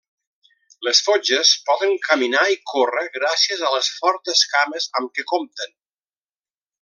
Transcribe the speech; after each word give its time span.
Les 0.87 1.01
fotges 1.09 1.51
poden 1.67 1.93
caminar 2.07 2.45
i 2.55 2.57
córrer 2.73 3.05
gràcies 3.19 3.61
a 3.67 3.71
les 3.77 3.91
fortes 3.99 4.45
cames 4.55 4.89
amb 5.01 5.13
què 5.19 5.27
compten. 5.37 5.77